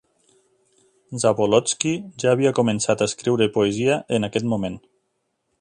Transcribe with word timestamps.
Zabolotsky 1.23 1.93
ja 2.25 2.33
havia 2.33 2.55
començat 2.63 3.05
a 3.05 3.09
escriure 3.13 3.51
poesia 3.59 4.03
en 4.19 4.31
aquest 4.31 4.53
moment. 4.57 4.81